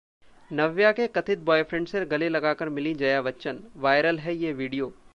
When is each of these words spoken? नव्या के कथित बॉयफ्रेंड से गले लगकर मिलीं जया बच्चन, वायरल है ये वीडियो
नव्या 0.51 0.91
के 0.91 1.05
कथित 1.07 1.39
बॉयफ्रेंड 1.39 1.87
से 1.87 2.03
गले 2.05 2.29
लगकर 2.29 2.69
मिलीं 2.69 2.95
जया 2.95 3.21
बच्चन, 3.21 3.59
वायरल 3.75 4.19
है 4.19 4.35
ये 4.35 4.53
वीडियो 4.53 4.93